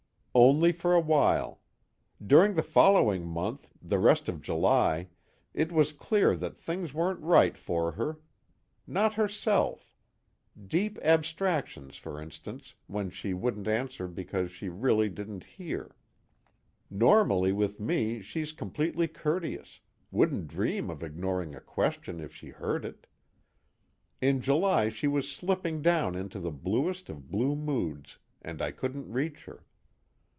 "Only 0.33 0.71
for 0.71 0.93
a 0.93 0.99
while. 1.01 1.59
During 2.25 2.53
the 2.53 2.63
following 2.63 3.27
month, 3.27 3.69
the 3.81 3.99
rest 3.99 4.29
of 4.29 4.41
July, 4.41 5.09
it 5.53 5.73
was 5.73 5.91
clear 5.91 6.37
that 6.37 6.55
things 6.55 6.93
weren't 6.93 7.19
right 7.19 7.57
for 7.57 7.91
her. 7.91 8.21
Not 8.87 9.15
herself. 9.15 9.93
Deep 10.67 10.97
abstractions 11.03 11.97
for 11.97 12.21
instance, 12.21 12.75
when 12.87 13.09
she 13.09 13.33
wouldn't 13.33 13.67
answer 13.67 14.07
because 14.07 14.51
she 14.51 14.69
really 14.69 15.09
didn't 15.09 15.43
hear. 15.43 15.97
Normally 16.89 17.51
with 17.51 17.81
me 17.81 18.21
she's 18.21 18.53
completely 18.53 19.09
courteous, 19.09 19.81
wouldn't 20.11 20.47
dream 20.47 20.89
of 20.89 21.03
ignoring 21.03 21.55
a 21.55 21.59
question 21.59 22.21
if 22.21 22.33
she 22.33 22.51
heard 22.51 22.85
it. 22.85 23.05
In 24.21 24.39
July 24.39 24.87
she 24.87 25.09
was 25.09 25.29
slipping 25.29 25.81
down 25.81 26.15
into 26.15 26.39
the 26.39 26.51
bluest 26.51 27.09
of 27.09 27.29
blue 27.29 27.53
moods, 27.53 28.17
and 28.41 28.61
I 28.61 28.71
couldn't 28.71 29.11
reach 29.11 29.43
her. 29.43 29.65